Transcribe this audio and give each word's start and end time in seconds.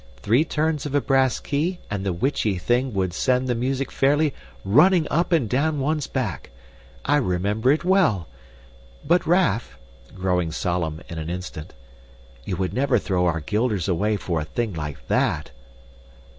"Three 0.23 0.43
turns 0.43 0.87
of 0.87 0.95
a 0.95 0.99
brass 0.99 1.39
key 1.39 1.77
and 1.91 2.03
the 2.03 2.11
witchy 2.11 2.57
thing 2.57 2.91
would 2.95 3.13
send 3.13 3.47
the 3.47 3.53
music 3.53 3.91
fairly 3.91 4.33
running 4.65 5.07
up 5.11 5.31
and 5.31 5.47
down 5.47 5.79
one's 5.79 6.07
back. 6.07 6.49
I 7.05 7.17
remember 7.17 7.71
it 7.71 7.83
well. 7.85 8.27
But, 9.05 9.27
Raff" 9.27 9.77
growing 10.15 10.51
solemn 10.51 11.01
in 11.07 11.19
an 11.19 11.29
instant 11.29 11.75
"you 12.45 12.57
would 12.57 12.73
never 12.73 12.97
throw 12.97 13.27
our 13.27 13.41
guilders 13.41 13.87
away 13.87 14.17
for 14.17 14.41
a 14.41 14.45
thing 14.45 14.73
like 14.73 15.05
that?" 15.07 15.51